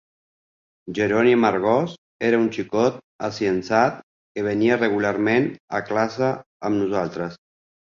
"Jeroni 0.99 1.33
Amargós 1.37 1.93
era 2.29 2.39
un 2.45 2.47
xicot 2.55 2.97
aciençat 3.29 4.01
que 4.09 4.47
venia 4.49 4.81
regularment 4.81 5.49
a 5.81 5.85
classe 5.93 6.35
amb 6.73 6.83
nosaltres. 6.83 7.41